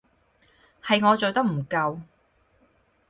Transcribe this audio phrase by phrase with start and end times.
[0.83, 2.01] 係我做得唔夠